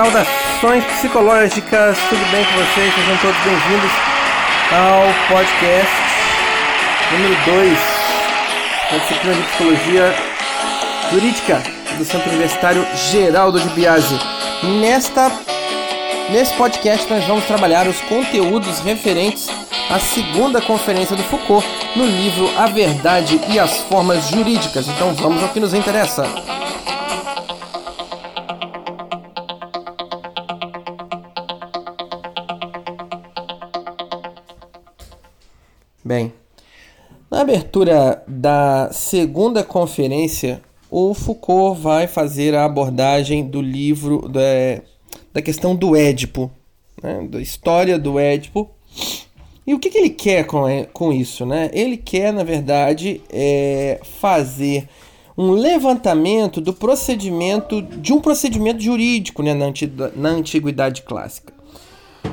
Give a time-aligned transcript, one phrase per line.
[0.00, 2.94] Saudações psicológicas, tudo bem com vocês?
[2.94, 3.90] Sejam todos bem-vindos
[4.72, 5.92] ao podcast
[7.12, 7.78] número 2
[8.90, 10.14] da disciplina de Psicologia
[11.12, 11.62] Jurídica
[11.98, 14.18] do Centro Universitário Geraldo de Biasi.
[14.80, 15.30] Nesta,
[16.30, 19.50] nesse podcast nós vamos trabalhar os conteúdos referentes
[19.90, 24.88] à segunda conferência do Foucault no livro A Verdade e as Formas Jurídicas.
[24.88, 26.24] Então vamos ao que nos interessa.
[36.10, 36.32] Bem,
[37.30, 44.82] na abertura da segunda conferência, o Foucault vai fazer a abordagem do livro da,
[45.32, 46.50] da questão do Édipo,
[47.00, 48.68] né, da história do Édipo.
[49.64, 51.46] E o que, que ele quer com, com isso?
[51.46, 51.70] Né?
[51.72, 54.88] Ele quer, na verdade, é fazer
[55.38, 59.66] um levantamento do procedimento, de um procedimento jurídico né, na,
[60.16, 61.59] na antiguidade clássica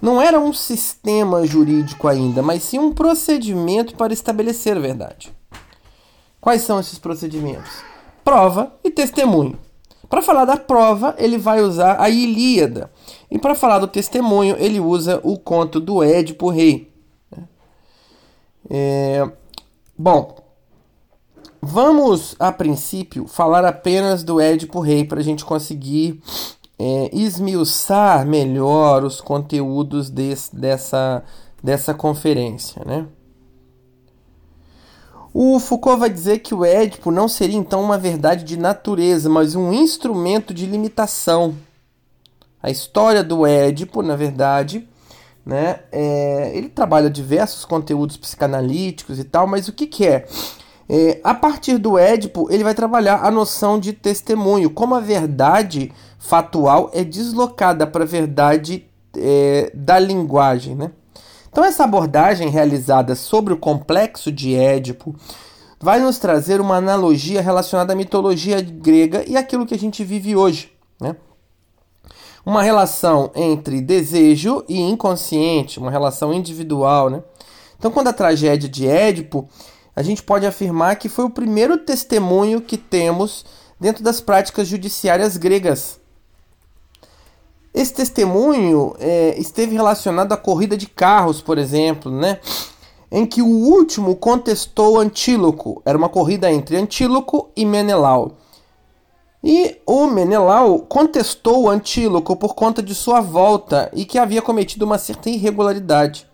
[0.00, 5.32] não era um sistema jurídico ainda, mas sim um procedimento para estabelecer a verdade.
[6.40, 7.82] Quais são esses procedimentos?
[8.24, 9.58] Prova e testemunho.
[10.08, 12.90] Para falar da prova, ele vai usar a Ilíada.
[13.30, 16.90] E para falar do testemunho, ele usa o conto do Édipo Rei.
[18.70, 19.30] É...
[19.96, 20.36] Bom,
[21.60, 26.22] vamos a princípio falar apenas do Édipo Rei para a gente conseguir
[26.78, 31.24] é, esmiuçar melhor os conteúdos desse, dessa,
[31.62, 32.82] dessa conferência.
[32.84, 33.06] Né?
[35.34, 39.54] O Foucault vai dizer que o Édipo não seria então uma verdade de natureza, mas
[39.54, 41.54] um instrumento de limitação.
[42.62, 44.88] A história do Édipo, na verdade,
[45.44, 50.26] né, é, ele trabalha diversos conteúdos psicanalíticos e tal, mas o que, que é?
[50.88, 55.92] É, a partir do Édipo, ele vai trabalhar a noção de testemunho, como a verdade
[56.18, 60.74] fatual é deslocada para a verdade é, da linguagem.
[60.74, 60.90] Né?
[61.50, 65.14] Então, essa abordagem realizada sobre o complexo de Édipo
[65.78, 70.34] vai nos trazer uma analogia relacionada à mitologia grega e aquilo que a gente vive
[70.34, 70.72] hoje.
[70.98, 71.14] Né?
[72.46, 77.10] Uma relação entre desejo e inconsciente, uma relação individual.
[77.10, 77.22] Né?
[77.78, 79.46] Então, quando a tragédia de Édipo
[79.98, 83.44] a gente pode afirmar que foi o primeiro testemunho que temos
[83.80, 85.98] dentro das práticas judiciárias gregas.
[87.74, 92.38] Esse testemunho é, esteve relacionado à corrida de carros, por exemplo, né?
[93.10, 95.82] em que o último contestou Antíloco.
[95.84, 98.36] Era uma corrida entre Antíloco e Menelau.
[99.42, 104.96] E o Menelau contestou Antíloco por conta de sua volta e que havia cometido uma
[104.96, 106.27] certa irregularidade.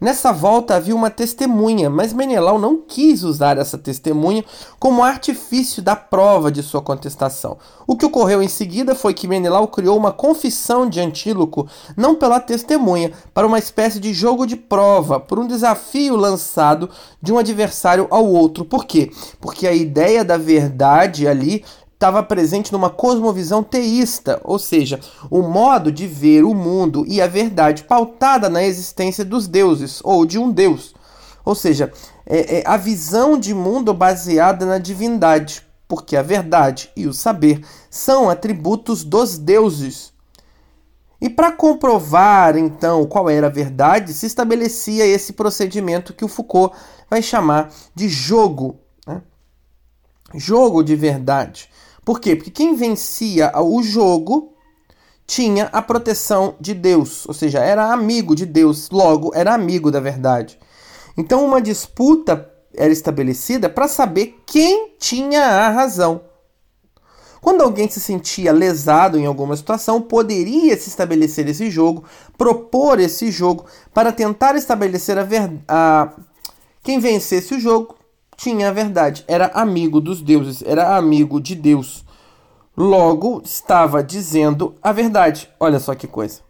[0.00, 4.44] Nessa volta havia uma testemunha, mas Menelau não quis usar essa testemunha
[4.78, 7.58] como artifício da prova de sua contestação.
[7.84, 11.66] O que ocorreu em seguida foi que Menelau criou uma confissão de Antíloco,
[11.96, 16.88] não pela testemunha, para uma espécie de jogo de prova, por um desafio lançado
[17.20, 18.64] de um adversário ao outro.
[18.64, 19.10] Por quê?
[19.40, 21.64] Porque a ideia da verdade ali
[21.98, 27.26] estava presente numa cosmovisão teísta, ou seja, o modo de ver o mundo e a
[27.26, 30.94] verdade pautada na existência dos deuses ou de um deus.
[31.44, 31.92] Ou seja,
[32.24, 37.66] é, é a visão de mundo baseada na divindade, porque a verdade e o saber
[37.90, 40.12] são atributos dos deuses.
[41.20, 46.76] E para comprovar então qual era a verdade, se estabelecia esse procedimento que o Foucault
[47.10, 48.78] vai chamar de jogo.
[49.04, 49.20] Né?
[50.36, 51.68] Jogo de verdade.
[52.08, 52.34] Por quê?
[52.34, 54.54] Porque quem vencia o jogo
[55.26, 60.00] tinha a proteção de Deus, ou seja, era amigo de Deus, logo era amigo da
[60.00, 60.58] verdade.
[61.18, 66.22] Então uma disputa era estabelecida para saber quem tinha a razão.
[67.42, 72.04] Quando alguém se sentia lesado em alguma situação, poderia se estabelecer esse jogo,
[72.38, 76.14] propor esse jogo para tentar estabelecer a verdade.
[76.82, 77.97] Quem vencesse o jogo
[78.38, 82.04] tinha a verdade, era amigo dos deuses, era amigo de Deus.
[82.76, 85.50] Logo, estava dizendo a verdade.
[85.58, 86.40] Olha só que coisa.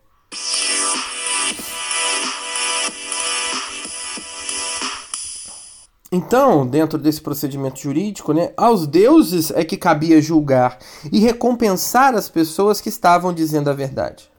[6.12, 10.78] Então, dentro desse procedimento jurídico, né, aos deuses é que cabia julgar
[11.10, 14.30] e recompensar as pessoas que estavam dizendo a verdade.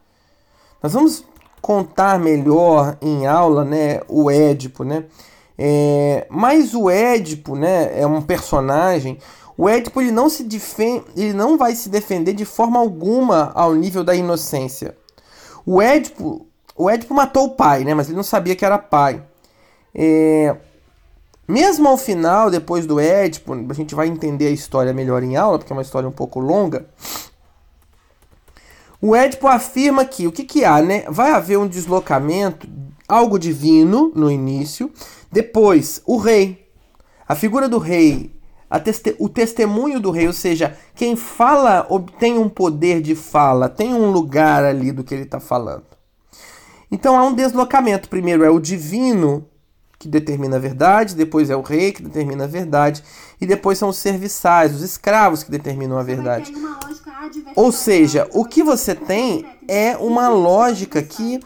[0.83, 1.25] Nós vamos
[1.59, 5.05] contar melhor em aula né, o Édipo, né?
[5.61, 9.17] É, mas o Édipo, né, é um personagem.
[9.57, 13.75] O Édipo ele não se defende, ele não vai se defender de forma alguma ao
[13.75, 14.95] nível da inocência.
[15.65, 16.47] O Édipo,
[16.77, 19.21] o Édipo matou o pai, né, mas ele não sabia que era pai.
[19.93, 20.55] É,
[21.45, 25.59] mesmo ao final, depois do Édipo, a gente vai entender a história melhor em aula,
[25.59, 26.85] porque é uma história um pouco longa.
[29.01, 31.03] O Édipo afirma que o que, que há, né?
[31.09, 32.65] Vai haver um deslocamento,
[33.09, 34.89] algo divino no início,
[35.31, 36.67] depois o rei,
[37.27, 38.31] a figura do rei,
[38.83, 41.87] teste o testemunho do rei, ou seja, quem fala
[42.19, 45.85] tem um poder de fala, tem um lugar ali do que ele está falando.
[46.91, 48.09] Então há um deslocamento.
[48.09, 49.45] Primeiro é o divino
[49.97, 53.03] que determina a verdade, depois é o rei que determina a verdade,
[53.39, 56.53] e depois são os serviçais, os escravos que determinam a verdade.
[57.55, 61.41] Ou seja, o que você tem é uma lógica que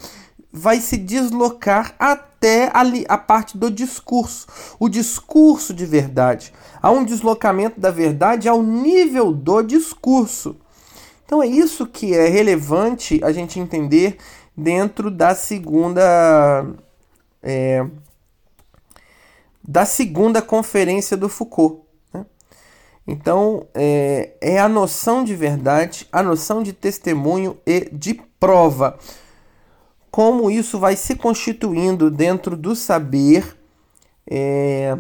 [0.56, 4.46] vai se deslocar até ali, a parte do discurso,
[4.80, 6.54] o discurso de verdade.
[6.80, 10.56] Há um deslocamento da verdade ao nível do discurso.
[11.26, 14.18] Então é isso que é relevante a gente entender
[14.56, 16.64] dentro da segunda
[17.42, 17.84] é,
[19.68, 21.82] da segunda conferência do Foucault.
[22.14, 22.26] Né?
[23.08, 29.00] Então, é, é a noção de verdade, a noção de testemunho e de prova.
[30.14, 33.58] Como isso vai se constituindo dentro do saber
[34.30, 34.96] é,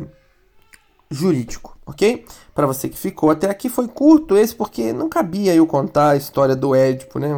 [1.07, 2.25] jurídico, ok?
[2.56, 6.15] Para você que ficou até aqui, foi curto esse, porque não cabia eu contar a
[6.15, 7.30] história do Édipo, né?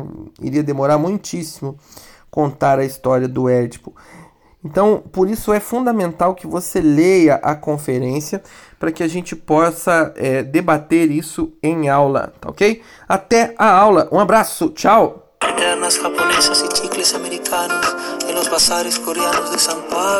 [0.41, 1.77] Iria demorar muitíssimo
[2.31, 3.93] contar a história do Édipo.
[4.63, 8.41] Então, por isso é fundamental que você leia a conferência
[8.79, 12.81] para que a gente possa é, debater isso em aula, tá ok?
[13.05, 15.24] Até a aula, um abraço, tchau!
[15.99, 17.95] Japonesas y chicles americanos
[18.27, 20.15] en los bazares coreanos de São Paulo.